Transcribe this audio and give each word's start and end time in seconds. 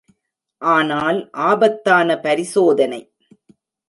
ஆனால் 0.61 1.19
ஆபத்தான 1.49 2.17
பரிசோதனை. 2.19 3.01